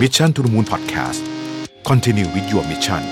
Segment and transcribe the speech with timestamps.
[0.00, 1.20] Mission to the Moon Podcast
[1.88, 3.02] Continue with your mission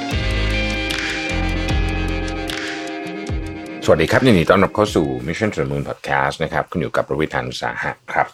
[3.85, 8.27] สวัสดีครับยินดีต้อนรับเข้าสู่ Mission to the Moon Podcast นะครับคุณอยู่กับประวิทยานุสาหะครับ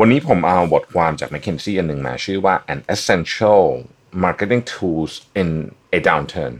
[0.00, 3.62] วันนี้ผมเอาบทความจาก McKinsey อันหนึ่งมาชื่อว่า an essential
[4.24, 5.48] marketing tools in
[5.96, 6.52] a downturn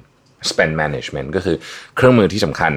[0.51, 1.57] spend management ก็คือ
[1.97, 2.73] เครื่องมือที่สำคัญ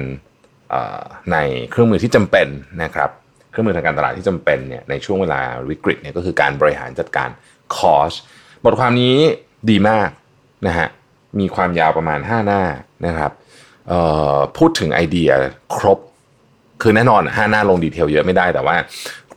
[1.32, 1.36] ใน
[1.70, 2.48] เครื่องมือที่จำเป็น
[2.82, 3.10] นะครับ
[3.50, 7.30] เครื่องมือทางการตลาดที่จำเป็นเนี่ยในช่วงเวลาวิกฤตเนี่ยก็คือการบริหารจัดการ
[7.76, 8.14] คอส
[8.66, 9.16] บทความนี้
[9.70, 10.08] ดีมาก
[10.66, 10.88] นะฮะ
[11.40, 12.62] มีความยาวประมาณ 5 หน้า
[13.06, 13.32] นะครับ
[14.56, 15.30] พูดถึงไอเดีย
[15.76, 15.98] ครบ
[16.82, 18.76] คือแน่นอนห้าหน้าลงดีเทลเยอะไม่ได้แต่ว่า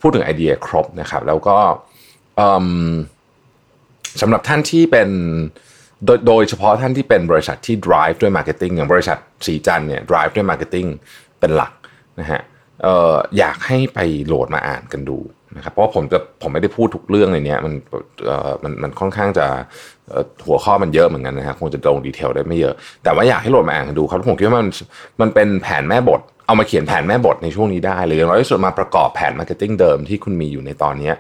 [0.02, 1.58] พูดถึงไอเดียครบนะครับ แล้วก็
[4.22, 5.10] สำหรับท่านที่เป็น
[6.06, 10.90] โดยโดยเฉพาะท่านที่เป็นบริษัทที่ drive ด้วย marketing อย่างบริษัทสีจันเนี่ย drive ด้วย marketing
[11.40, 11.74] เป็นหลัก
[12.20, 12.42] นะฮะ
[12.86, 15.18] อออยากให้ไปโหลดมาอ่านกันดู
[15.56, 17.74] นะครับเพราะผมจะผมไม่ได้พูดทุกเรื่องในเนี้ยมัน
[18.26, 19.46] เอ่อมันมันค่อนข้างจะ
[20.46, 24.70] หัวข้อมันเยอะเหมือนกันนะครับคงจะลง detail ได้ไม่เยอะ แต่ว่าอยากให้โหลดมาอ่านกันดูครับผมคิดว่ามัน
[25.22, 31.12] มันเป็นแผนแม่บท เอามาเขียนแผนแม่บทในช่วงนี้ได้หรืออย่างน้อยที่สุดมาประกอบแผน marketing เดิมที่คุณมีอยู่ในตอนนี้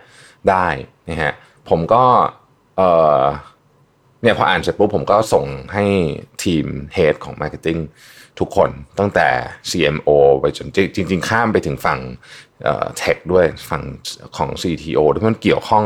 [0.49, 0.67] ได้
[1.09, 1.33] นะฮะ
[1.69, 2.03] ผมก็
[2.77, 2.89] เอ่
[3.19, 3.21] อ
[4.21, 5.85] เนี่ยพออ่านเสร็จปุ๊บผมก็ส่งให้
[6.43, 7.79] ทีมเฮดของ Marketing
[8.39, 9.27] ทุกคนตั้งแต่
[9.69, 10.09] CMO
[10.41, 11.99] ไปจนจริง ๆ ข้ามไปถึงฝั่ง
[12.97, 13.83] เทคด้วยฝั่ง
[14.37, 15.85] ของ CTO ด้วยมันเกี่ยวข้อง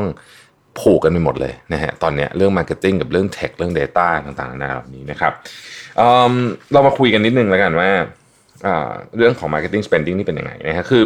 [0.79, 5.33] ผูกกันไปหมดเลยนะฮะตอนเนี้ยเรื่อง Marketing กับเรื่อง Tech เรื่อง Data ต่างๆนานาเหล่านี้นะครับ
[5.97, 6.33] เออ
[6.73, 7.89] เรามาคุยกันนิดนึงแล้วกันว่า
[8.63, 11.03] เอ่อเรื่องของ Marketing Spending นี่เป็นยังไงนะฮะคือ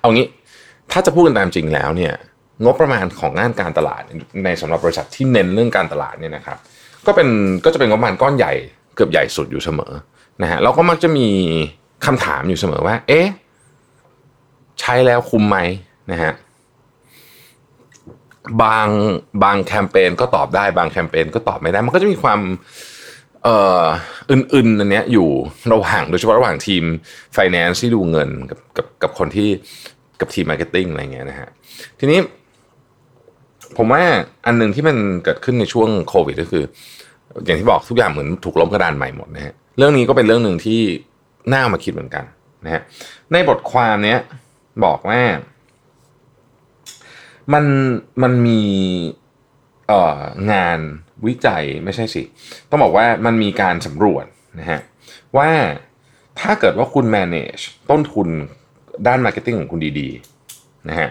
[0.00, 0.26] เอางี้
[0.92, 2.12] ถ้าจะพูดกันตามจริงแล้วเนี่ย
[2.64, 4.02] งบประมาณของงานการตลาด
[4.44, 6.58] ในสำหรับบริษัทที่เน้นเรื่องการตลาดเนี่ยนะครับ
[7.06, 7.28] ก็เป็น
[7.64, 8.52] ก็จะเป็นงบประมาณก้อนใหญ่
[8.94, 9.92] เกือบใหญ่สุดอยู่เสมอ
[10.42, 11.28] นะฮะเราก็มักจะมี
[12.06, 13.26] คำถามอยู่เสมอว่า เอ๊ะ
[14.80, 15.58] ใช้แล้วคุ้มไหม
[16.12, 16.32] นะฮะ
[18.62, 18.88] บาง
[19.42, 22.40] บางแคมเปญก็ตอบได้บางแคมเปญก็ตอบไม่ได้ มันก็จะมีความ
[23.44, 23.84] เอ่อ
[24.30, 25.28] อื่นๆอันเนี้ยอยู่
[25.72, 26.84] ระหว่างโดยเฉพาะระหว่างทีม
[27.36, 29.48] finance ที่ดูเงินกับกับกับคนที่
[30.20, 31.48] กับทีม marketing อะไรเงี้ยนะฮะ
[31.98, 32.18] ทีนี้
[33.76, 34.02] ผมว่า
[34.46, 36.64] อันหนึ่งที่มันเกิดขึ้นในช่วงโควิดก็คือ
[37.44, 40.80] อย่างที่บอกทุกอย่างเหมือนถูกล้มกระดานใหม่หมดนะฮะเรื่องนี้ก็เป็นเรื่องหนึ่งที่
[41.52, 42.24] น่ามาคิดเหมือนกัน
[42.64, 42.82] นะฮะ
[43.32, 44.20] ในบทความเนี้ย
[44.84, 45.20] บอกว่า
[47.52, 47.64] มัน
[48.22, 48.62] มันมี
[49.88, 50.20] เอ่อ
[50.52, 50.78] งาน
[51.26, 52.22] วิจัยไม่ใช่สิ
[52.70, 54.24] ต้องบอกว่ามันมีการสำรวจ
[54.60, 54.80] นะฮะ
[55.36, 55.50] ว่า
[56.40, 58.28] ถ้าเกิดว่าคุณ manage ต้นทุน
[59.06, 61.08] ด้าน marketing ของคุณดีๆนะฮะ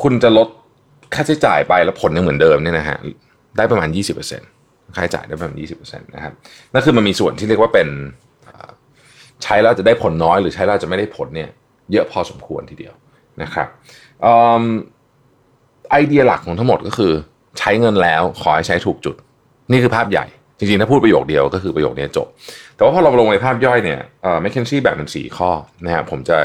[0.00, 0.48] คุณจะลด
[1.14, 2.98] ค่าใช้จ่ายไปแล้วผลยังเหมือนเดิมเนี่ยนะฮะ
[3.56, 3.88] ได้ประมาณ
[4.42, 6.32] 20%ค่าใช้จ่ายได้ประมาณ 20%นะครับ
[6.72, 7.88] นั่นคือมันมีส่วนที่เรียกว่าเป็น
[9.42, 11.50] ใช้แล้วจะได้ผลน้อยหรือใช้แล้วจะไม่ได้ผลเนี่ย
[11.92, 12.94] เยอะพอสมควรทีเดียว
[13.42, 13.68] นะครับ
[14.22, 14.62] เอิ่ม
[15.90, 17.12] ไอเดียหลักของทั้งหมดก็คือ
[17.58, 19.16] ใช้เงินแล้วขอให้ใช้ถูกจุด
[19.70, 20.26] นี่คือภาพใหญ่
[20.58, 22.26] จริงๆ ถ้าพูดประโยคเดียวก็คือประโยคนี้จบ
[22.74, 25.50] แต่ว่าพอเราลงในภาพย่อยเนี่ยเอ่อ McKinsey แบ่งเป็นสี่ข้อ
[25.84, 26.36] นะฮะผมจะ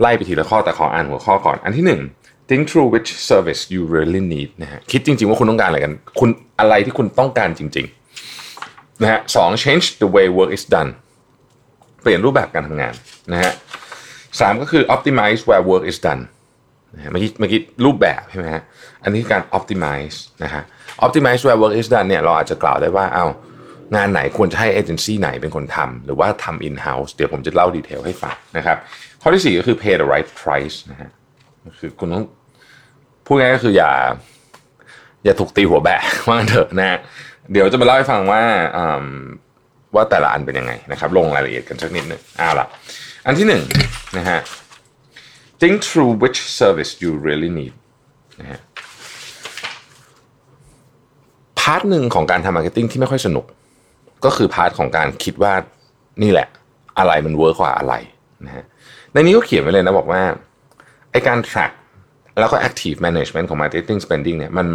[0.00, 2.00] ไล่ไปทีละข้อแต่ขออ่านหัวข้อก่อน อันที่หนึ่ง
[2.50, 6.30] think through which service you really need นะฮะคิดจริง ๆ ว่าคุณต้องการอะไรกัน คุณ
[6.60, 10.90] อะไรที่คุณต้องการจริงๆนะฮะสอง change the way work is done
[12.02, 12.94] เปลี่ยนรูปแบบการทำงาน
[13.32, 13.52] นะฮะ
[14.40, 16.22] สามก็คือ optimize where work is done
[16.94, 18.62] นะฮะเมื่อกี้เมื่อกี้รูปแบบใช่ไหมฮะ
[19.04, 20.62] อันนี้การ optimize นะฮะ
[21.04, 23.26] optimize where work is done เนี่ยเราอาจจะกล่าวได้ว่าเอา
[23.96, 28.76] งานไหนควรจะให้เอเจนซี่ไหนเป็นคนทำหรือว่าทำ in house เดี๋ยวผมจะเล่าดีเทลให้ฟังนะครับ
[29.22, 31.10] ข้อที่สี่ก็คือ pay the right price นะฮะ
[31.78, 32.24] คือคุณต้อง
[33.32, 33.92] พูดง่ายก็คืออย่า
[35.24, 36.98] อย่าถูกตีหัวแบะว่างเถอะนะฮะ
[37.52, 38.42] เดี๋ยวจะมาเล่าให้ฟังว่า
[38.76, 39.04] อืม
[39.94, 42.66] ว่าแต่ละอันเป็นยังไงนะครับ ลงรายละเอียดกันสักนิดนึงเอาล่ะ
[43.26, 43.62] อันที่หนึ่ง
[44.16, 44.38] นะฮะ
[45.60, 47.74] think through which service you really need
[48.40, 48.60] นะฮะ
[51.58, 53.44] part หนึ่งของการทำ marketing ที่ไม่ค่อยสนุก
[54.24, 55.52] ก็คือ part ของการคิดว่า
[56.22, 56.48] นี่แหละ
[56.98, 57.94] อะไรมัน work กว่าอะไร
[58.46, 58.64] นะฮะ
[59.12, 60.22] ในนี้ก็เขียนไว้เลยนะบอกว่า
[61.12, 61.72] ไอการ track
[62.38, 64.66] แล้วก็ active management ของ marketing spending เนี่ยมัน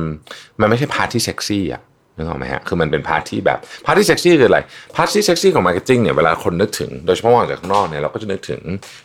[0.62, 1.82] มันไม่ใช่ part ที่เซ็กซี่อะ
[2.16, 4.60] นึกออกไหมฮะคือมันเป็น part ที่แบบ part ที่เซ็กซี่คืออะไร
[4.96, 8.62] part ที่เซ็กซี่ของ marketing เนี่ยเวลาคนนึกถึงโดยเฉพาะมองจากข้างนอกเนี่ยเราก็จะนึกถึง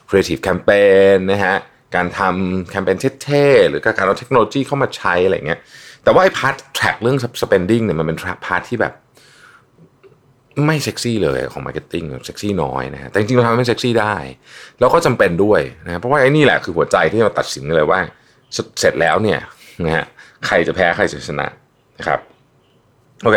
[0.09, 1.57] creative campaign นะฮะ
[1.95, 5.61] การทำแคมเปญเท่ๆหรือการเอาเทคโนโลยีเข้ามาใช้อะไรเงี้ย
[6.05, 8.95] แต่ว่าไอ้ part track เรื่อง spending เนี่ยมันเป็น part ที่แบบ
[10.67, 14.17] ไม่เซ็กซี่เลยของ marketing เซ็กซี่น้อยนะฮะแต่จริงๆเราทำให้เซ็กซี่ได้
[14.81, 18.01] แล้วก็จำเป็นด้วยนะเพราะว่าไอ้นี่แหละคือหัวใจที่เราตัดสินเลยว่า
[18.81, 19.41] เสร็จแล้วเนี่ย
[19.85, 20.07] นะฮะ
[20.47, 21.47] ใครจะแพ้ใครจะชนะ
[21.99, 22.21] นะครับ
[23.23, 23.37] โอเค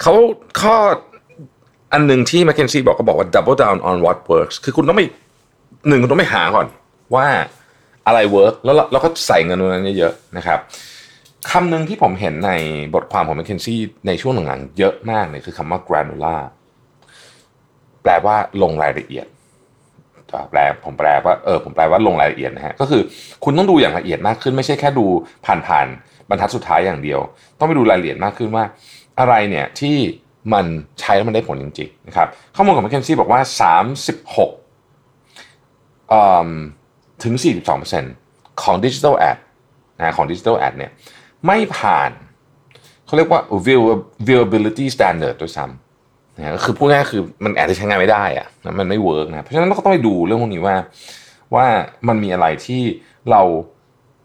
[0.00, 0.12] เขา
[0.60, 0.76] ข้อ
[1.92, 5.06] อันหนึ่งที่ m c k เคนซี่บอกก็บอกว่า double down on what works คือคุณต้องไม่
[5.88, 6.66] หนึ่งคุณต้องไม่หาก่อน
[7.14, 7.26] ว่า
[8.06, 10.58] อะไรเวิร์กแล้วเราก็ใส่เงินตรงนั้นเยอะๆนะครับ
[11.50, 12.52] คำหนึ่งที่ผมเห็นใน
[12.94, 16.40] บทความของ McKinsey ในช่วงหลังๆเยอะมากเนี่ยคือคำว่า granular
[18.02, 19.26] แปลว่าลงรายละเอียด
[20.50, 23.02] แปลผมแปลว่าเออผมแปลว่าลงรายละเอียดนะฮะก็คือ
[23.44, 25.06] คุณต้องดูอย่างละเอียดมากขึ้น ไม่ใช่แค่ดู
[25.46, 27.20] ผ่านๆบรรทัดสุดท้ายอย่างเดียว
[27.58, 28.64] ต้องไปดูรายละเอียดมากขึ้นว่า
[29.18, 29.96] อะไรเนี่ยที่
[30.52, 30.66] มัน
[31.00, 33.40] ใช้แล้วมันได้ผลจริงๆนะครับข้อมูลของ McKinsey บอกว่า
[36.16, 37.34] 36ถึง
[37.98, 39.38] 42%ของ Digital Ad
[39.98, 40.90] นะของ Digital Ad เนี่ย
[41.46, 42.10] ไม่ผ่าน
[43.06, 43.40] เขาเรียกว่า
[44.26, 45.85] viewability standard ด้วยซ้ำ
[46.38, 48.46] นะก็คือพูดง่ายคือมันอดจจะใช้งานไม่ได้อะ
[48.78, 50.76] มันไม่ work นะเพราะฉะนั้นเราก็ต้องไปดูเรื่องพวกนี้ว่า
[51.54, 51.66] ว่า
[52.08, 52.82] มันมีอะไรที่
[53.30, 53.42] เรา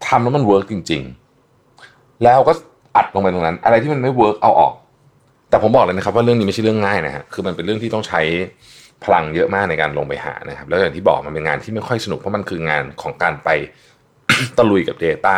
[0.06, 1.02] ทำแล้วมัน work จริง
[1.62, 2.52] ๆ แล้วก็
[2.96, 4.74] อัดลงไปตรงนั้น อะไรที่มันไม่ work เอาออก
[5.50, 8.20] แต่ผมบอกเลยนะครับ ว่าเรื่องนี้ไม่ใช่เรื่องง่ายนะฮะคือมันเป็นเรื่องที่ต้องใช้
[9.04, 13.48] พลังเยอะมากในการลงไปหานะครับ แล้วอย่างที่บอกมันเป็นงานที่ไม่ค่อยสนุกเพราะมันคืองานของการไป
[14.56, 15.36] ตะลุยกับ Data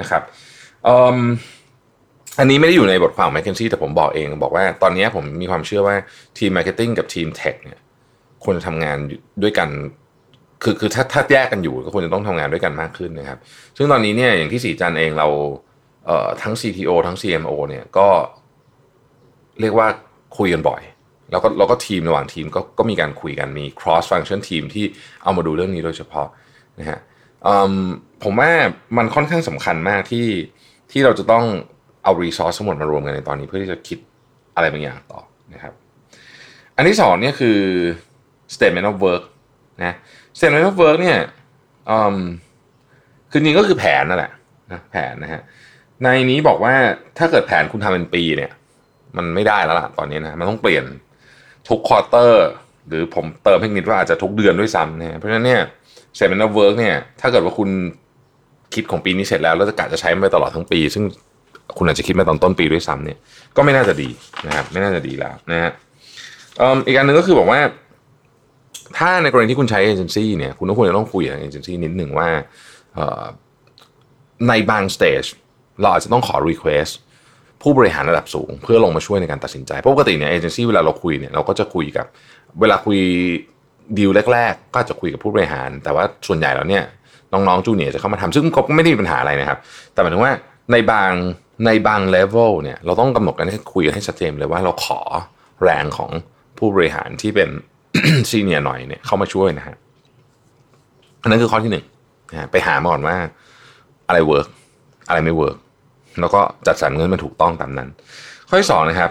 [0.00, 0.22] นะครับ
[2.38, 5.96] อันนี้ไม่ได้อยู่ในบทความของ McKinsey แต่ผมบอกเอง บอกว่าตอนนี้ผมมีความเชื่อว่า
[6.38, 7.80] ทีม Marketing กับทีม Tech เนี่ย
[8.44, 8.98] ควรจะทำงาน
[9.42, 9.68] ด้วยกัน
[10.62, 13.38] คือคือถ้าถ้าแยกกันอยู่ก็ควรจะต้องทำงานด้วยกันมากขึ้นนะครับ
[13.76, 15.28] ซึ่งตอนนี้เนี่ยอย่างที่สีจันเองเรา
[16.06, 18.08] เอ่อทั้ง CTO ทั้ง CMO เนี่ยก็
[19.60, 19.88] เรียกว่า
[20.38, 20.82] คุยกันบ่อย
[21.30, 24.84] แล้วก็เราก็ทีมระหว่างทีมก็ก็มีการคุยกันมี cross function ทีมที่
[25.22, 26.28] เอามาดูเรื่องนี้โดยเฉพาะ
[26.78, 26.98] นะฮะ
[28.22, 28.50] ผมว่า
[28.96, 30.26] มันค่อนข้างสำคัญมากที่
[30.90, 31.44] ที่เราจะต้อง
[32.02, 33.98] เอารีซอสทั้งหมดมารวมกันในตอนนี้เพื่อที่จะคิด
[34.56, 35.20] อะไรบางอย่างต่อ
[35.54, 35.72] นะครับ
[36.76, 37.58] อันที่สองเนี่ยคือ
[38.54, 39.22] statement of work
[39.84, 39.94] นะ
[40.36, 41.18] statement of work เนี่ย
[43.30, 44.32] คือจริงก็คือแผนนั่นแหละ
[44.72, 45.42] นะแผนนะฮะ
[46.02, 46.74] ในนี้บอกว่า
[47.18, 48.50] ถ้าเกิดแผนคุณทำเป็นปีเนี่ย
[49.16, 50.84] มันไม่ได้แล้วล่ะตอนนี้นะมันต้องเปลี่ยน
[51.68, 52.46] ทุกควอเตอร์
[52.88, 55.60] หรือผมเติมให้นิดว่าอาจจะทุกเดือนด้วยซ้ำนะเพราะฉะนั้นเนี่ย
[56.16, 57.70] statement of work เนี่ยถ้าเกิดว่าคุณ
[58.74, 61.04] คิดของปีนี้เสร็จแล้ว แล้วจะกะจะใช้มันไปตลอดทั้งปี ซึ่ง
[61.78, 63.18] คุณอาจจะคิดมาตอนต้นปีด้วยซ้ำเนี่ย
[63.56, 64.08] ก็ไม่น่าจะดี
[64.46, 65.72] นะครับ ไม่น่าจะดีแล้วนะฮะ
[66.86, 67.60] อีกอันหนึ่งก็คือบอกว่า
[68.98, 72.28] ถ้าในกรณีที่คุณใช้เอเจนซี่เนี่ยคุณก็ควรจะต้องคุยกับเอเจนซี่นิดหนึ่งว่า
[74.48, 75.22] ในบาง stage
[75.80, 76.86] เราอาจจะต้องขอ request
[77.62, 82.06] ผู้บริหารระดับสูง เพื่อลงมาช่วยในการตัดสินใจปกติเนี่ยเอเจนซี่เวลาเราคุยเนี่ยเราก็จะคุยกับ
[82.60, 82.98] เวลาคุย
[83.98, 86.84] ดีลแรก ๆ ก็จะคุยกับผู้บริหาร แต่ว่าส่วนใหญ่แล้วเนี่ย
[87.32, 89.58] น้องๆจูเนียจะเข้ามาทำซึ่งก็ไม่ได้มีปัญหาอะไรนะครับ
[89.92, 90.32] แต่หมายถึงว่า
[90.72, 91.10] ในบาง
[91.66, 95.00] ในบางเลเวลเนี่ยเราต้องกำหนดกันให้คุยกันให้ชัดเจนเลยว่าเราขอ
[95.62, 96.10] แรงของ
[96.58, 97.48] ผู้บริหารที่เป็น
[98.30, 99.76] senior หน่อยเนี่ยเข้ามาช่วยนะฮะ
[101.22, 101.84] อันนั้นคือข้อที่หนึ่ง
[102.30, 103.16] นะไปหามาก่อนว่า
[104.08, 104.48] อะไร work
[105.08, 105.56] อะไรไม่ work
[106.20, 107.88] แล้วก็จัดสรรเงินมันถูกต้องตามนั้น
[108.48, 109.10] ข้อที่สองนะครับ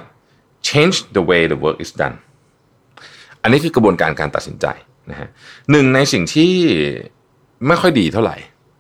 [0.68, 2.16] change the way the work is done
[3.42, 4.66] อันนี้คือกระบวนการการตัดสินใจ
[5.12, 5.28] นะฮะ
[5.72, 6.54] หนึ่งในสิ่งที่
[7.68, 8.38] ไม่ค่อยดีเท่าไหร่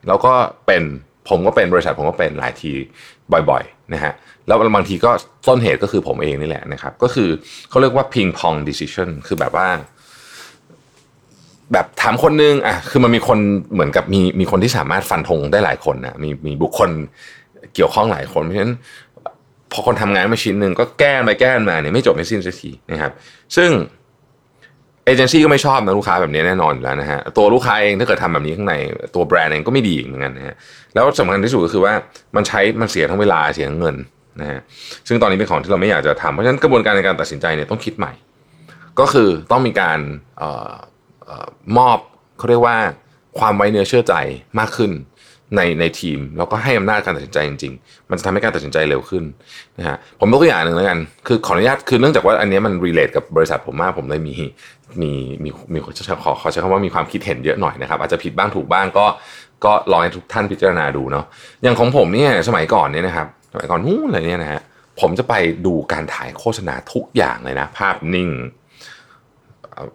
[0.08, 0.34] แล้วก็
[0.66, 0.84] เป็น
[1.30, 2.72] ผมก็เป็นบริษัทผมก็เป็นหลายที
[3.50, 4.14] บ่อยๆนะฮะ
[4.48, 5.12] แล้วบางทีก็
[5.48, 7.30] ต้นเหตุก็คือผมเองนี่แหละนะครับ ก็คือ
[7.70, 9.68] เขาเรียกว่า ping pong decision คือแบบว่า
[11.74, 13.40] แบบถามคนนึงอะคือมันมีคน
[13.74, 16.90] เหมือนกับมีมีคนที่สามารถฟันธงได้หลายคนนะมีมีบุคคล
[17.74, 18.74] เกี่ยวข้องหลายคนเพราะฉะนั้น
[19.72, 23.12] พอคนทำงานมาชิ้นหนึ่งก็แก้ไปแก้มาเนี่ยไม่จบไม่สิ้นสักทีนะครับ
[23.56, 23.70] ซึ่ง
[25.06, 28.76] เอเจนซี่ก็ไม่ชอบนะลูกค้าแบบนี้แน่นอนอยู่แล้วนะฮะตัวลูกค้าเองถ้าเกิดทำแบบนี้ข้างใน
[29.16, 30.56] ตัวแบรนด์เองก็ไม่ดีเหมือนกันนะฮะ
[30.94, 31.94] แล้วสำคัญที่สุดก็คือว่า
[32.36, 33.96] มันใช้มันเสียทั้งเวลาเสียเงิน
[34.42, 34.60] นะฮะ
[35.08, 38.14] ซึ่งตอนนี้เป็นของที่เราไม่อยากจะทำเพราะฉะนั้นกระบวนการในการตัดสินใจเนี่ยต้องคิดใหม่
[39.00, 40.00] ก็คือต้องมีการ
[40.42, 40.72] ออ
[41.30, 41.48] อ
[41.78, 41.98] มอบ
[42.38, 42.78] เขาเรียกว่า
[43.40, 44.14] ความไว้เนื้อเชื่อใจ
[44.60, 44.92] มากขึ้น
[45.56, 49.24] ในในทีม แล้วก็ให้อำนาจการตัดสินใจจริง ๆ มันจะทำให้การตัดสินใจเร็วขึ้น
[49.80, 54.34] นะฮะผมยกตัวอย่างหนึ่งแล้วกัน คือขออนุญาตคือเนื่องจากว่าอันนี้มันรีเลทกับบริษัทผมมากผมเลยมี
[55.02, 55.12] มี
[55.44, 55.92] มีมีขอ
[56.42, 59.06] ขอใช้คำว่ามีความคิดเห็นเยอะหน่อยนะครับอาจจะผิดบ้างถูกบ้างก็
[59.66, 61.26] ก็ลองให้ทุกท่านพิจารณาดูเนาะ
[61.64, 64.62] อย่างของผมเนี่ยสมัยก่อนเนี่ยนะครับสมัยก่อนนู้นอะไรเนี่ยนะฮะ
[65.00, 65.34] ผมจะไป
[65.66, 68.30] ดูการถ่ายโฆษณาทุกอย่างเลยนะ ภาพนิ่ง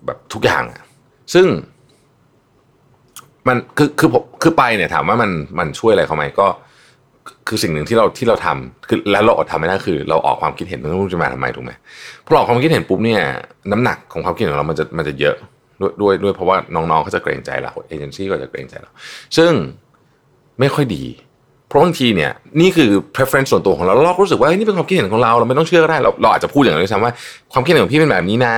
[0.06, 0.64] แบบทุกอย่าง
[1.34, 1.46] ซึ่ง
[3.49, 6.47] มันคือคือผมคือไปเนี่ยถามว่ามันมันช่วยอะไรเขาไหมก็
[7.49, 11.73] คือสิ่งหนึ่งที่เราที่เราทำคือแล้วเราอดทำไม่ได้คือ เราออกความคิดเห็นไม่รู้จะมาทำไมถูกไหม
[12.25, 13.21] พอออกความคิดเห็นปุ๊บเนี่ย
[13.73, 15.37] น้ำหนักของความคิดเห็นของเรามันจะมันจะเยอะ
[15.81, 18.91] ด้วยด้วยด้วยเพราะว่าน้องๆเขาจะเกรงใจเราเอเจนซี่ก็จะเกรงใจเรา
[19.37, 19.53] ซึ่ง
[20.61, 21.05] ไม่ค่อยดี
[21.69, 27.12] เพราะบางทีเนี่ยนี่คือ preference ส่วนตัวของเราเรารู้สึกว่านี่เป็นความคิดเห็นของเราเราไม่ต้องเชื่อก็ได้เราเราอาจจะพูดอย่างนี้ด้วยซ้ำว่า
[27.53, 28.57] ความคิดเห็นของพี่เป็นแบบนี้นะ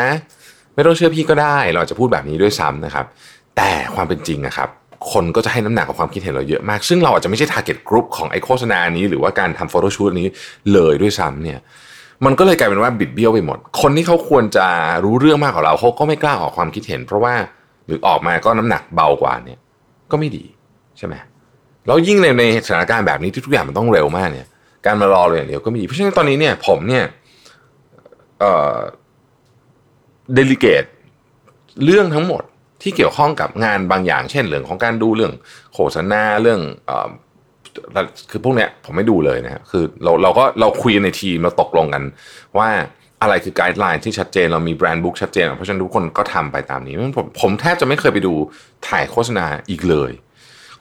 [0.74, 3.06] ไม่ต้องเชื่อพี่ก็ได้ เราจะพูดแบบนี้ด้วยซ้ำนะครับ
[3.56, 4.68] แต่ความเป็นจริงนะครับ
[5.12, 10.26] คนก็จะให้น้ำหนักกับความคิดเห็นเราเยอะมาก ซึ่งเราอาจจะไม่ใช่ target group ของไอโฆษณานี้ หรือว่าการทำโฟโต้ชูตนี้
[10.72, 11.58] เลยด้วยซ้ำเนี่ย
[12.24, 14.66] มันก็เลยกลายเป็นว่าบิดเบี้ยวไปหมด คนที่เขาควรจะ
[15.04, 17.34] รู้เรื่องมากกว่าเราเขาก็ไม่กล้าออกความคิดเห็น เพราะว่า
[17.86, 19.58] หรือออกมาก็น้ำหนักเบากว่าเนี่ย
[20.10, 20.44] ก็ไม่ดี
[20.98, 21.14] ใช่ไหม
[21.86, 24.46] แล้วยิ่งในในสถานการณ์แบบนี้ที่ทุกอย่างมันต้องเร็วมากเนี่ย
[24.86, 27.04] การมารอเลยอย่างเดียวก็ไม่ดีเพราะฉะนั้นตอนนี้เนี่ยผมเนี่ย
[28.40, 28.76] เอ่อ
[30.34, 30.84] delegate
[31.84, 32.42] เรื่องทั้งหมด
[32.82, 35.32] ที่เกี่ยวข้องกับงานบางอย่าง เช่นเรื่องของการดูเรื่อง
[35.74, 36.92] โฆษณาเรื่องอ
[38.30, 42.02] คือพวกเนี้ยผมไม่ดูเลยนะคือเราเราก็เราคุยในทีมเราตกลงกัน
[42.58, 42.68] ว่า
[43.22, 48.34] อะไรคือ guideline ที่ชัดเจนเรามี brand book ชัดเจน เพราะฉะนั้นทุกคนก็ทำไปตามนี้ผมผมแทบจะไม่เคยไปดู
[48.88, 50.10] ถ่ายโฆษณาอีกเลย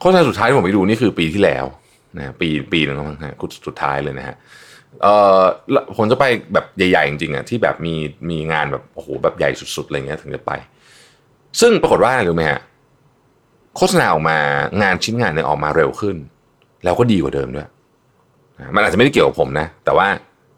[0.00, 1.64] โฆษณาสุดท้ายที่ผมไปดูนี่คือปีที่แล้ว
[2.16, 3.34] นะปีปีหนึ่งแล้วมั้งฮะ
[3.66, 4.36] สุดท้ายเลยนะฮะ
[5.02, 5.42] เอ่อ
[5.96, 7.94] ผมจะไปแบบใหญ่ๆจริงๆอะที่แบบมี
[8.30, 10.52] มีงานแบบโอ้โหแบบใหญ่สุดๆอะไรเงี้ยถึงจะไป
[11.60, 12.60] ซึ่งปรากฏว่าอะไรรู้ไหมฮะ
[13.76, 14.38] โฆษณาออกมา
[14.82, 16.16] งานชิ้นงานเนี่ยออกมาเร็วขึ้น
[16.84, 17.68] แล้วก็ดีกว่าเดิมด้วย
[18.74, 20.08] มันอาจจะไม่ได้เกี่ยวกับผมนะ แต่ว่า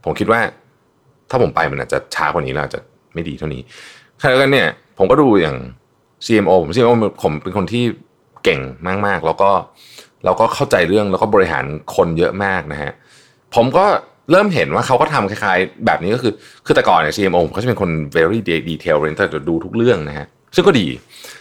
[0.05, 0.41] ผมคิดว่า
[1.31, 2.81] ถ้าผมไปมันอาจจะช้ากว่านี้แล้วจะ
[3.15, 3.63] ไม่ดีเท่านี้
[4.21, 4.69] ขณะเดียวกันเนี่ย
[4.99, 5.57] ผมก็ดูอย่าง
[6.27, 6.93] CMO ผม CMO
[7.23, 7.85] ผมเป็นคนที่
[8.45, 8.61] เก่ง
[9.07, 9.51] มาก ๆ แล้วก็
[10.25, 11.65] เราก็เข้าใจเรื่องแล้วก็บริหาร
[11.97, 12.93] คนเยอะมากนะฮะ
[13.55, 13.85] ผมก็
[14.31, 16.33] เริ่มเห็นว่าเขาก็ทำคล้าย ๆ แบบนี้ก็คือ
[16.67, 18.39] คือแต่ก่อนเนี่ย CMO ผมก็จะเป็นคน very
[18.71, 20.87] detail oriented ดูทุกเรื่องนะฮะ ซึ่งก็ดี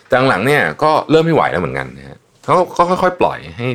[0.08, 3.68] แต่หลังๆเนี่ยก็เริ่มไม่ไหวแล้วเหมือนกันนะฮะเขาก็ค่อยๆ ปล่อยให้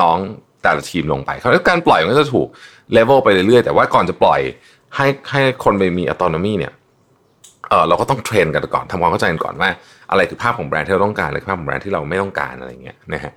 [0.00, 0.18] น้อง
[0.62, 2.48] แต่ละทีมลงไปเขาการปล่อยมันก็จะถูก
[2.92, 4.40] เลเวลไปเรื่อยๆ แต่ว่าก่อนจะปล่อย
[4.96, 6.72] ให้ให้คนไปมีอัตโนมีเนี่ย
[7.68, 9.70] เออเราก็ต้องเทรนกันก่อนทำความเข้าใจกันก่อนว่า
[10.10, 13.32] อะไรคือภาพของแบรนด์ที่เราต้องการอะไรคือภาพของแบรนด์ที่เราไม่ต้องการอะไรเงี้ยนะฮะ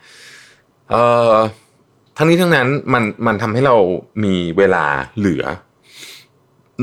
[0.89, 1.33] เอ่อ
[2.17, 3.75] ทั้งนี้ทั้งนั้นมันมันทำให้เรา
[4.23, 4.85] มีเวลา
[5.17, 5.43] เหลือ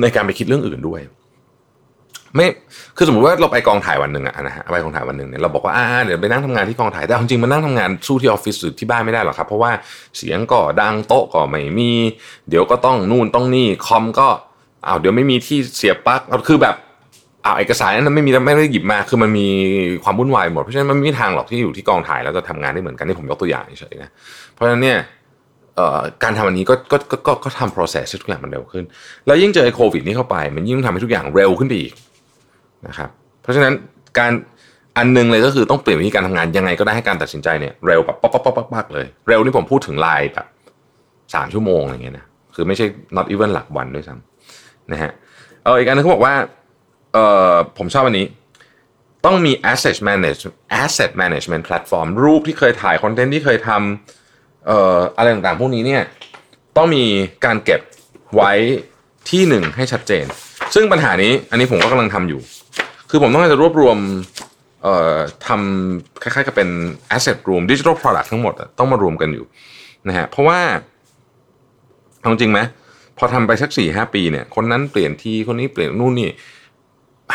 [0.00, 1.00] ในการไปคิดเรื่องอื่นด้วย
[2.36, 2.46] ไม่
[2.96, 9.72] คือสมมติว่าเราไปกองถ่ายวันหนึ่งอะนะฮะไปกองถ่ายวันหนึ่งเนี่ยเราบอกว่าอ่าเดี๋ยวไปนั่งทำงานที่กองถ่ายแต่จริงมันนั่งทำงานสู้ที่ออฟฟิศหรือที่บ้านไม่ได้หรอกครับ เพราะว่า
[10.16, 11.90] เสียงก็ดังโต๊ะก็ไม่มี
[12.48, 14.28] เดี๋ยวก็ต้องนู่นต้องนี่คอมก็
[14.86, 16.74] อ้าวเดี๋ยวไม่มีที่เสียบปลั๊กคือแบบ
[17.44, 19.46] อ้าวเอกสารนั้นไม่มีไม่ได้หยิบมาคือมันมี
[20.04, 24.10] ความวุ่นวายหมดเพราะฉะนั้นมันไม่มีทางหรอกที่อยู่ที่กองถ่ายแล้วจะทำงานได้เหมือนกันนี่ผมยกตัวอย่างเฉยๆนะ
[24.52, 24.98] เพราะฉะนั้นเนี่ย
[26.22, 26.96] การทำอันนี้ก็ก็
[27.26, 28.84] ก็ก็ทำ process ทุกอย่างมันเร็วขึ้น
[29.26, 31.92] แล้วยิ่งเจอโควิดนี้เข้าไป มันยิ่งทำให้ทุกอย่างเร็วขึ้นไปอีก
[32.88, 33.10] นะครับ
[33.42, 33.72] เพราะฉะนั้น
[34.18, 34.32] การ
[34.96, 40.46] อันนึงเลยก็คือต้องเปลี่ยนวิธีการทำงานยังไงก็ได้ให้การตัดสินใจเนี่ยเร็วแบบป๊อกป๊อกป๊อกป๊อกเลย เร็วนี่ผมพูดถึงไลน์แบบ
[41.34, 42.86] สามชั่วโมงอะไรเงี้ยนะคือไม่ใช่
[43.16, 45.12] not even หลักวันด้วยซ้ำนะฮะ
[45.64, 46.34] เอออีกอันนึงเขาบอกว่า
[47.12, 47.18] เอ
[47.52, 48.26] อผมชอบอันนี้
[49.24, 56.02] ต้องมี asset management asset management platform รูปที่เคยถ่ายคอนเทนต์ที่เคยทำเอ่ออะไรต่างๆ พวกนี้เนี่ย
[56.76, 57.04] ต้องมี
[57.44, 57.80] การเก็บ
[58.34, 58.52] ไว้
[59.30, 60.24] ที่หนึ่งให้ชัดเจน
[60.74, 62.40] ซึ่งปัญหานี้อันนี้ผมก็กำลังทำอยู่
[63.10, 63.98] คือผมต้องการจะรวบรวม
[64.82, 66.68] เอ่อทำคล้ายๆกับเป็น
[67.16, 69.44] asset room digital product ทั้งหมดต้องมารวมกันอยู่
[70.08, 70.60] นะฮะเพราะว่า
[72.20, 72.60] เอาจริงไหม
[73.18, 76.28] พอทำไปสักสี่ห้าปีเนี่ย คนนั้นเปลี่ยนทีคนนี้เปลี่ยนนู่นนี่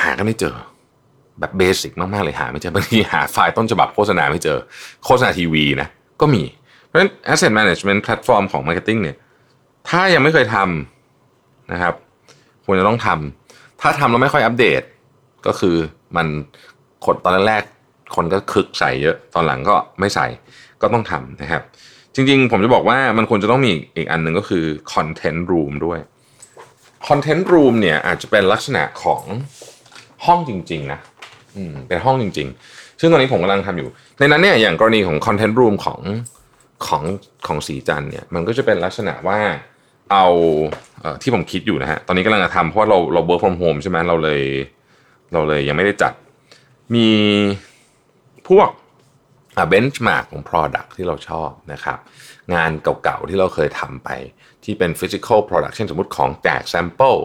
[0.01, 0.55] หาก็ไม่เจอ
[1.39, 4.57] แบบเบสิกมากๆเลยหาไม่เจอบางทีหาไฟล์ต้นฉบับโฆษณาไม่เจอ
[5.05, 5.87] โฆษณาทีวีนะ
[6.21, 6.43] ก็มี
[6.85, 9.15] เพราะฉะนั้น asset management platform ของ marketing เนี่ย
[9.89, 11.93] ถ้ายังไม่เคยทำนะครับ
[12.67, 14.81] ควรจะต้องทำถ้าทำแล้วไม่ค่อยอัปเดต
[15.47, 15.75] ก็คือ
[16.15, 16.27] มัน
[17.05, 17.63] คนตอนแรก
[18.15, 20.25] คนก็คึกใส่เยอะตอนหลังก็ไม่ใส่
[20.81, 21.61] ก็ต้องทำนะครับ
[22.15, 25.99] จริงๆ ผมจะบอกว่ามันควรจะต้องมีอีกอันหนึ่งก็คือ content room ด้วย
[27.07, 29.23] content room เนี่ยอาจจะเป็นลักษณะของ
[30.25, 30.99] ห้องจริงๆนะ
[31.55, 35.99] อืมเป็นห้องจริง ๆ ซึ่งตอนนี้ผมกำลังทำอยู่ ในนั้นเนี่ยอย่างกรณีของ content room ของ
[36.87, 37.03] ของ
[37.47, 39.39] ของสีจันเนี่ยมันก็จะเป็นลักษณะว่า
[40.11, 40.25] เอา
[41.01, 44.41] เอที่ผมคิดอยู่นะฮะ ตอนนี้กำลังจะทำเพราะว่าเราเรา work from home ใช่ไหมเราเลย
[45.33, 46.13] เราเลยยังไม่ได้จัด
[46.95, 47.07] มี
[48.49, 48.69] พวก
[49.69, 51.97] เบนช์มาร์กของ Product ที่เราชอบนะครับ
[52.53, 54.09] งานเก่าๆที่เราเคยทำไป
[54.63, 57.21] ที่เป็น Physical Product เช่นสมมติของแจก Sample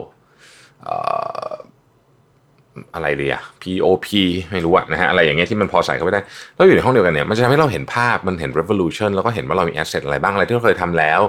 [2.95, 4.07] อะไรดีอะ POP
[4.51, 6.23] ไม่รู้อะนะฮะอะไรอย่างเงี้ยที่มันพอใส่เข้าไปได้
[6.57, 11.21] แล้วอยู่ในห้องเดียวกันเนี่ยมันจะทำให้เราเห็นภาพมันเห็น revolution แล้วก็เห็นว่าเรามี asset อะไรบ้างอะไรที่เราเคยทำแล้ว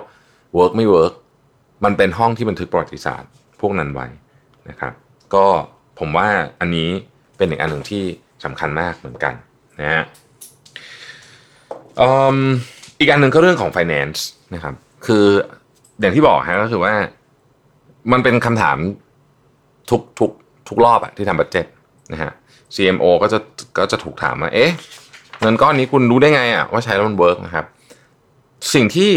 [0.58, 1.14] work ไม่ work
[1.84, 4.08] มันเป็นห้องที่บันทึกประวัติศาสตร์ พวกนั้นไว้
[4.70, 4.94] นะครับ
[5.36, 5.46] ก็
[6.00, 6.28] ผมว่า
[6.60, 6.90] อันนี้
[7.38, 8.04] เป็นอีกอันหนึ่งที่
[8.46, 9.34] สำคัญมากเหมือนกัน
[9.82, 10.04] นะฮะ
[13.00, 14.20] อีกอันหนึ่งก็เรื่องของ finance
[14.54, 14.74] นะครับ
[15.06, 15.26] คือ
[16.00, 16.94] อย่างที่บอกฮะก็คือว่า
[18.12, 18.78] มันเป็นคำถาม
[19.90, 20.32] ทุกทุก
[20.68, 21.66] ทุกรอบอะที่ทำบัตเจ็ต
[22.14, 22.32] นะฮะ
[22.76, 23.40] CMO ก็จะ
[23.78, 24.72] ก็จะถูกถามว่า เอ๊ะ
[25.42, 27.66] เงินก้อนนี้คุณรู้ได้ไงอะว่าใช้แล้วมันเวิร์กนะครับ
[28.74, 29.12] สิ่งที่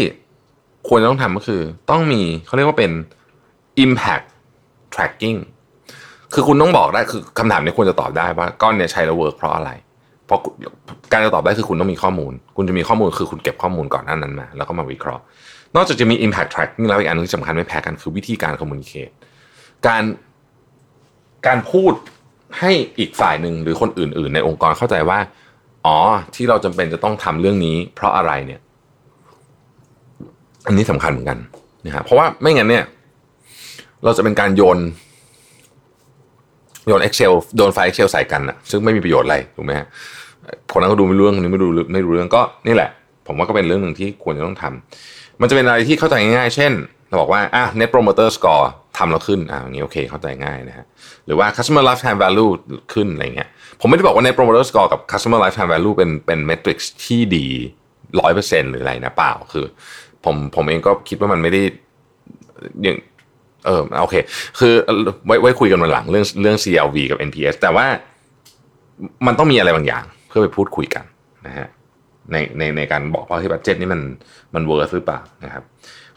[0.87, 2.91] ควรจะต้องทำก็คือ ต้องมีเขาเรียกว่าเป็น
[3.83, 4.25] impact
[4.93, 5.39] tracking
[6.33, 9.69] คือคุณต้องบอกได้คือคำถามนี้ควรจะตอบได้ว่าก้อนเนี้ยใช้แล้ว work เพราะอะไร
[10.25, 10.39] เพราะ
[11.11, 15.23] การจะตอบได้คือคุณต้องมีข้อมูล คุณจะมีข้อมูลคือคุณเก็บข้อมูลก่อนหน้านั้นมา แล้วก็มาวิเคราะห์
[15.75, 19.13] นอกจากจะมี impact tracking แล้วอีกอันนึงที่สำคัญไม่แพ้กันคือวิธีการ communicate
[19.87, 20.03] การ
[21.47, 21.93] การพูด
[22.59, 25.19] ให้อีกฝ่ายหนึ่งหรือคนอื่น ๆ ในองค์กรเข้าใจว่า
[25.85, 25.97] อ๋อ
[26.35, 28.61] ที่เราจำเป็นจะต้องทำเรื่องนี้ เพราะอะไรเนี่ย
[30.67, 31.37] อันนี้สำคัญเหมือนกัน
[31.85, 32.83] นะฮะเพราะว่าไม่งั้นเนี่ย
[34.03, 34.79] เราจะเป็นการโยน
[36.87, 39.87] โยน Excel โดนไฟล์ Excel ใส่กันอะซึ่งไม่มีประโยชน์อะไรถูกไหมฮะ
[40.71, 42.89] คนนั้นก็ดูไม่รู้เรื่องคนนี้ไม่ดูไม่รู้เรื่องก็นี่แหละ
[43.27, 46.71] ผมว่าก็เป็นเรื่องหนึ่งที่ควรจะต้องทำมันจะเป็นอะไรที่เข้าใจง่ายๆ เช่น
[47.07, 48.65] เราบอกว่าอะ net promoter score
[48.97, 50.85] ทำแล้วขึ้นอะอย่างนี้โอเคเข้าใจง่ายนะฮะ
[51.25, 52.51] หรือว่า customer lifetime value
[52.93, 53.49] ขึ้นอะไรเงี้ย
[53.81, 57.47] ผมไม่ได้บอกว่า net promoter score กับ customer lifetime value เป็นเป็น metrics ที่ดี
[58.21, 59.65] ร้อยเปอร์เซ็นหรืออะไรนะเปล่าคือ
[60.27, 61.61] ผมผมเองก็คิดว่ามันไม่ได้
[62.83, 62.97] อย่าง
[63.65, 64.15] เออโอเค
[64.59, 64.73] คือ
[65.25, 67.85] ไว้ไว้คุยกันวันหลังเรื่องเรื่อง CLV กับ NPS แต่ว่า
[69.27, 71.05] มันต้องมีอะไรบางอย่าง เพื่อไปพูดคุยกัน
[71.47, 71.67] นะฮะ
[72.31, 74.01] ในในในการบอกว่าที่ budget นี่มัน
[74.55, 75.63] มัน work หรือเปล่านะครับ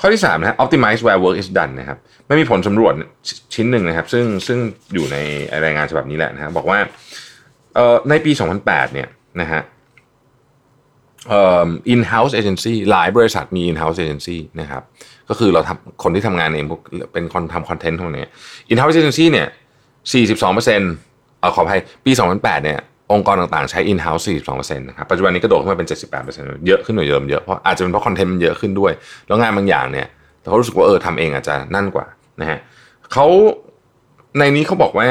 [0.00, 2.92] ข้อที่3นะ optimize where work is done นะครับไม่มีผลสำรวจ
[3.54, 4.58] ชิ้นหนึ่งนะครับ ซึ่งซึ่ง
[4.94, 5.16] อยู่ใน
[5.64, 6.78] รายงานฉบับนี้แหละนะครับบอกว่า
[7.74, 9.08] เอ่อในปี 2008 เนี่ย
[9.40, 9.60] นะฮะ
[11.28, 14.82] เอ่อ in-house agency หลายบริษัทมี in-house agency นซี่นะครับ
[15.28, 16.80] ก็คือเราทำคนที่ทำงานเองพวก
[17.12, 18.24] เป็นคนทำคอนเทนต์พวกนี้
[18.72, 19.48] in-house agency เนี่ย
[20.12, 20.64] 42%
[21.40, 22.78] เอ่อขออภัยปี 2008เนี่ย
[23.12, 25.88] องค์กรต่างๆใช้ in-house 42%นะครับ ปัจจุบันนี้ก็โดดขึ้นมาเป็น
[26.26, 28.92] 78%เยอะขึ้นหน่อยเดิมเยอะ เพราะอาจจะเป็นเพราะคอนเทนต์มันเยอะขึ้นด้วย
[29.26, 30.06] แล้วงานบางอย่างเนี่ย
[30.50, 32.06] เขารู้สึกว่าเออทำเองอาจจะนั่นกว่า
[32.40, 32.58] นะฮะ
[33.12, 33.26] เขา
[34.38, 35.08] ในนี้เขาบอกว่า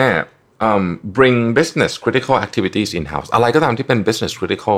[1.18, 4.78] bring business critical activities in house อะไรก็ตามที่เป็น business critical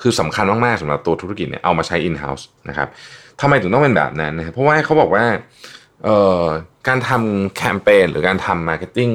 [0.00, 2.88] คือสำคัญมากๆสำหรับตัวธุรกิจเนี่ยเอามาใช้ in house นะครับ
[3.40, 5.24] ทำไมถึงต้องเป็นแบบนั้นนะเพราะว่าเขาบอกว่า
[6.88, 9.10] การทำแคมเปญหรือการทำ marketing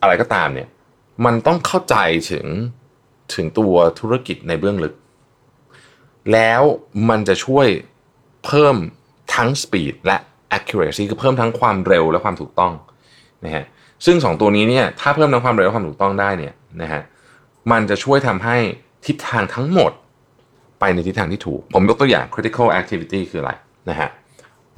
[0.00, 0.68] อะไรก็ตามเนี่ย
[1.24, 1.96] มันต้องเข้าใจ
[2.30, 2.46] ถึง
[3.34, 4.94] ถึงตัวธุรกิจในเบื้องลึก
[6.32, 6.62] แล้ว
[7.08, 7.66] มันจะช่วย
[8.44, 8.76] เพิ่ม
[9.34, 10.16] ทั้ง speed และ
[10.58, 12.72] accuracy คือเพิ่มทั้งความเร็วและความถูกต้อง
[13.44, 13.64] นะฮะ
[14.06, 17.02] ซึ่งสองตัวนี้เนี่ยถ้าเพิ่มทั้งความเร็วและความถูกต้องได้เนี่ยนะฮะ
[17.72, 18.56] มันจะช่วยทำให้
[19.06, 19.92] ทิศทางทั้งหมด
[20.80, 23.52] ไปในทิศทางที่ถูก ผมยกตัวอย่าง critical activity คืออะไร
[23.90, 24.08] นะฮะ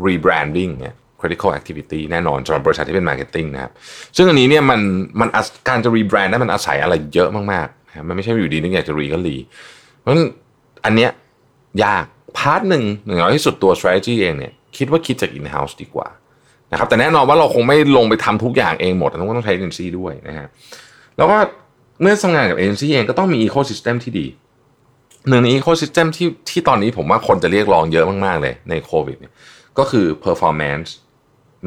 [0.06, 3.72] rebranding เนี่ย critical activity แน่นอนสำหรับบริษัทที่เป็น marketing นะครับ
[4.16, 4.80] ซึ่งอันนี้เนี่ยมัน
[5.20, 5.28] มัน
[5.68, 9.36] การจะ rebrand นั้นมันอาศัยอะไรเยอะมากๆนะมันไม่ใช่อยู่ดีนึกอยากจะ re ก็ re
[9.98, 10.24] เพราะฉะนั้น
[10.84, 11.10] อันเนี้ย
[11.84, 12.04] ยาก
[12.38, 16.08] part หนึ่งหนึ่งน้อยที่สุดตัว strategy เองเนี่ยคิดว่าคิดจาก in house ดีกว่า
[16.72, 20.46] นะครับแต่แน่นอนว่าเราคงไม่ลงไปทำทุกอย่างเองหมดต้องต้องใช้เอเจนซี่ด้วยนะฮะ
[21.16, 21.36] แล้วก็
[22.00, 24.26] เมื่อทำงานกับเอเจนซี่เองก็ต้องมี ecosystem ที่ดี
[25.28, 29.32] หนึ่งใน ecosystem ที่ที่ตอนนี้ผมว่าคนจะเรียกร้องเยอะมาก ๆ เลยในโควิดเนี่ย
[29.78, 30.88] ก็คือ performance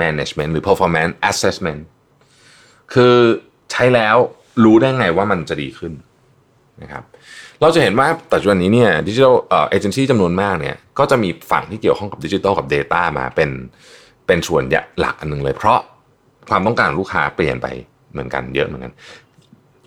[0.02, 1.82] management หรือ performance assessment
[2.94, 3.16] คือ
[3.72, 4.16] ใช้แล้ว
[4.64, 5.94] รู้ได้ไงว่ามันจะดีขึ้น
[6.82, 7.04] นะครับ
[7.62, 9.36] เราจะเห็นว่าปัจจุบันนี้เนี่ยดิจิทัล
[9.70, 13.50] เอเจนซี่จำนวนมากเนี่ยก็จะมีฝั่งที่เกี่ยวข้องกับดิจิทัลกับ Data มาเป็น
[14.28, 14.64] เป็นส่วน
[15.00, 15.80] หลักอันหนึ่งเลย เพราะ
[16.50, 17.68] ความต้องการลูกค้าเปลี่ยนไป
[18.12, 18.94] เหมือนกันเยอะเหมือนกัน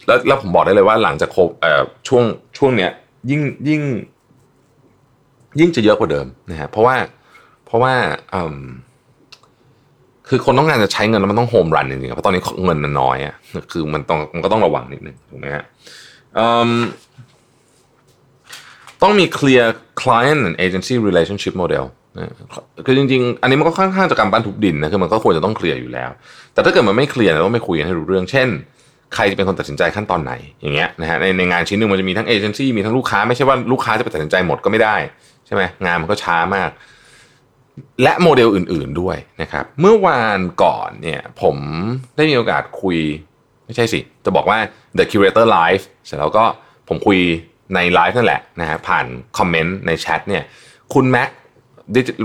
[0.07, 2.25] แล้วแล้วผมบอกได้เลยว่าหลังจากโคเอ่อช่วง
[2.59, 2.91] ช่วงเนี้ย
[3.31, 3.83] ยิ่งยิ่ง
[5.61, 6.97] ยิ่งจะเยอะกว่าเดิมนะฮะเพราะว่า
[7.67, 7.95] เพราะว่า
[8.35, 8.59] อืม
[10.29, 13.35] คือคนต้องการจะใช้เงินแล้วมันต้องโฮมรันจริงๆเพราะตอนนี้เงินมันน้อยอะ
[13.73, 15.65] คือมันต้องมันก็ต้องระวังนิดนึงถูกไหมฮะ
[19.03, 19.67] ต้องมี clear
[20.03, 21.85] client and agency relationship model
[22.87, 26.11] คือจริงๆ อันนี้มันก็ค่อนข้างจะกำปั้นทุบดินนะคือมันก็ควรจะต้องเคลียร์อยู่แล้ว
[26.53, 28.49] แต่ถ้าเกิดมันไม่เคลียร์เราต้องไปคุยกันให้รู้เรื่อง เช่น
[29.15, 34.97] ใครจะเป็นคนตัดสินใจขั้นตอนไหนอย่างเงี้ยนะฮะในในงานชิ้นหนึ่งมันจะมีทั้งเอเจนซี่มีทั้งลูกค้าไม่ใช่ว่าลูกค้าจะไปตัดสินใจหมดก็ไม่ได้
[35.47, 36.71] ใช่ไหมงานมันก็ช้ามาก
[38.03, 41.57] และโมเดลอื่นๆด้วยนะครับ เมื่อวานก่อนเนี่ยผม
[42.17, 42.99] ได้มีโอกาสคุย
[43.67, 44.59] ไม่ใช่สิ จะบอกว่า
[44.99, 46.45] The Curator Live เสร็จแล้วก็
[46.89, 47.19] ผมคุย
[47.75, 49.07] ในไลฟ์นั่นแหละนะฮะผ่าน
[49.39, 50.43] คอมเมนต์ในแชทเนี่ย
[50.95, 51.31] คุณแม็ก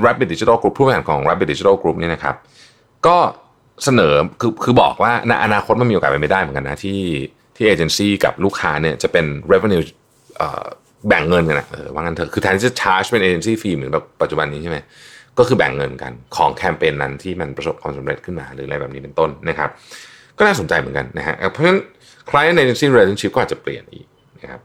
[0.06, 2.36] Rapid Digital Group ผู้บริหารของ Rapid Digital Group เนี่ยนะครับ
[3.08, 3.18] ก็
[3.84, 7.02] เสนอคือคือบอกว่าในอนาคตมันมีโอกาสเป็นไปได้เหมือนกันนะที่
[7.56, 9.84] ที่เอเจนซี่กับลูกค้าเนี่ยจะเป็น revenue
[11.08, 14.78] แบ่งเงินกันนะเออว่างั้นเถอะคือแทนที่จะ charge เป็นเอเจนซี่ฟรีเหมือนแบบปัจจุบันนี้ใช่ไหม
[15.38, 19.70] ก็คือแบ่งเงินกันของแคมเปญนั้นที่มันประสบความสำเร็จขึ้นมาหรืออะไรแบบนี้เป็นต้นนะครับ
[20.38, 21.80] ก็น่าสนใจเหมือนกันนะฮะเพราะฉะนั้น
[22.30, 24.06] client agency relationship ก็อาจจะเปลี่ยนอีก
[24.42, 24.62] นะครับ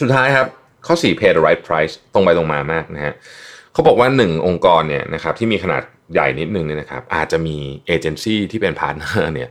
[0.00, 0.46] สุดท้ายครับ
[0.86, 3.14] ข้อ 4 pay the right price ตรงไปตรงมามากนะฮะ
[3.78, 9.48] เขาบอกว่าหนึ่งองค์กรเนี่ยนะครับที่มีขนาดใหญ่นิดนึงเนี่ยนะครับอาจจะมีเอเจนซี่ที่เป็น partner เนี่ย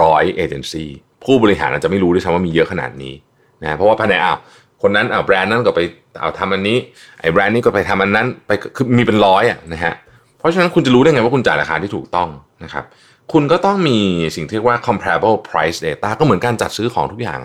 [0.00, 0.88] ร้อยเอเจนซี่
[1.24, 3.14] ผู้บริหารอาจจะไม่รู้ด้วยซ้ำว่ามีเยอะขนาดนี้
[3.62, 4.38] นะเพราะว่าภายในอ้าว
[4.82, 5.80] คนนั้นอ้าวแบรนด์นั้นก็ไป
[6.20, 6.78] เอาทำอันนี้
[7.20, 9.94] ไอ้แบรนด์นี้ก็ไปทำอันนั้นไปคือมีเป็นร้อยอะนะฮะ
[10.38, 12.28] เพราะฉะนั้นคุณจะรู้ได้ไงว่าคุณจ่ายราคาที่ถูกต้อง
[12.64, 12.84] นะครับ
[13.32, 13.98] คุณก็ต้องมี
[14.36, 17.40] สิ่งที่เรียกว่า comparable price data ก็เหมือนการจัดซื้อของทุกอย่าง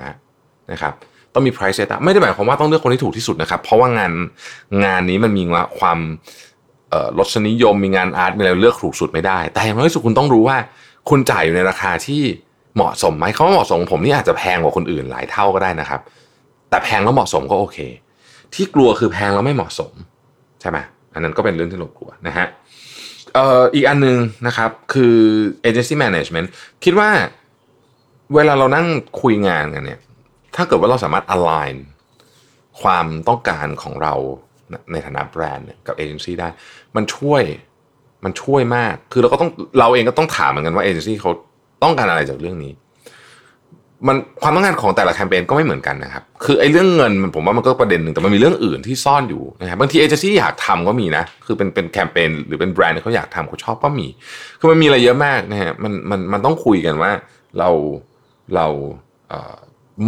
[0.71, 0.93] นะครับ
[1.33, 4.11] ต้องมี price data ไม่ได้หมายความว่าต้องเลือกคนที่ถูกที่สุดนะครับ เพราะว่างาน
[4.85, 5.43] งานนี้มันมี
[5.79, 5.99] ความ
[7.19, 10.57] รสนิยมมีงานอาร์ตมีอะไรเลือกถูกสุดไม่ได้ แต่อย่างน้อยที่สุดคุณต้องรู้ว่า
[11.09, 12.21] คุณจ่ายอยู่ในราคาที่
[12.75, 16.01] เหมาะสมไหมเขาเหมาะสมผมนี่อาจจะแพงกว่าคนอื่นหลายเท่าก็ได้นะครับ
[16.69, 17.77] แต่แพงแล้วเหมาะสมก็โอเค
[18.53, 19.91] ที่กลัวคือแพงแล้วไม่เหมาะสม
[20.61, 20.77] ใช่ไหม
[21.13, 22.47] อันนั้นก็เป็นเรื่องที่เรากลัวนะฮะ
[23.75, 24.17] อีกอันหนึง
[24.47, 25.15] นะครับคือ
[25.67, 26.47] agency management
[26.83, 27.09] คิดว่า
[28.35, 28.87] เวลาเรานั่ง
[29.21, 29.99] คุยงานกันเนี่ย
[30.55, 31.75] ถ้าเกิดว่าเราสามารถ align
[32.81, 34.13] ความต้องการของเรา
[34.91, 36.47] ในฐานะแบรนด์กับเอเจนซี่ได้
[36.95, 37.43] มันช่วย
[38.23, 41.31] มันช่วยมาก คือเราก็ต้องเราเองก็ต้องถามเหมือนกันว่าเอเจนซี่เขา
[41.83, 42.73] ต้องการอะไรจากเรื่องนี้
[44.07, 54.07] มันความต้องการของแต่ละแคมเปญก็ไม่เหมือนกันนะครับ คือไอ้เรื่องเงินมันผมว่ามันก็ประเด็นหนึ่งแต่มันมีเรื่องอื่นที่ซ่อนอยู่นะครับบางทีเอเจนซี่อยากทำก็มีนะ คือเป็นเป็นแคมเปญหรือเป็นแบรนด์ที่เขาอยากทำเขาชอบก็มี
[54.59, 57.11] คือมันมีอะไรเยอะมากนะฮะมันมันมันต้องคุยกันว่า
[57.59, 57.69] เรา
[58.55, 58.67] เรา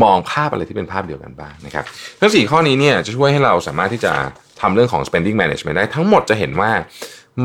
[0.04, 1.84] มองภาพอะไรที่เป็นภาพเดียวกันบ้างนะครับ
[2.20, 4.14] ทั้งสี่ข้อนี้เนี่ยจะช่วยให้เราสามารถที่จะ
[4.62, 6.72] ทำเรื่องของ spending management ได้ทั้งหมดจะเห็นว่า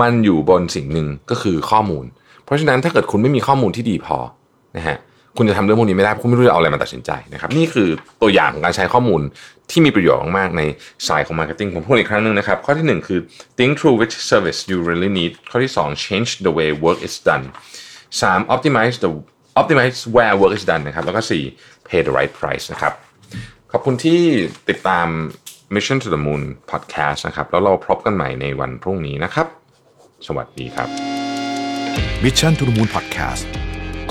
[0.01, 2.05] มันอยู่บนสิ่งหนึ่งก็คือข้อมูล
[2.44, 4.18] เพราะฉะนั้นถ้าเกิดคุณไม่มีข้อมูลที่ดีพอ
[4.77, 4.96] นะฮะ
[5.37, 7.88] คุณจะทำเรื่องพวกนี้ไม่ได้เพราะคุณไม่รู้จะเอาอะไรมาตัดสินใจนะครับนี่คือ
[8.22, 9.20] ตัวอย่างของการใช้ข้อมูล
[9.70, 10.62] ที่มีประโยชน์มากๆใน
[11.09, 13.20] สายของ marketing ผมพูดอีกครั้งหนึ่งนะครับ ข้อที่หนึ่งคือ
[13.59, 17.44] think through which service you really need ข้อที่สอง change the way work is done
[18.20, 19.11] สาม optimize the
[19.61, 21.44] optimize where work is done นะครับแล้วก็สี่
[21.88, 22.92] pay the right price นะครับ
[23.72, 24.20] ขอบคุณที่
[24.68, 25.09] ติดตาม
[25.74, 29.46] Mission to the Moon Podcast นะครับ แล้วเราพบกันใหม่ในวันพรุ่งนี้นะครับ
[30.27, 30.88] สวัสดีครับ
[32.24, 33.44] Mission to the Moon Podcast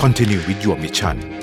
[0.02, 1.37] Continue with your mission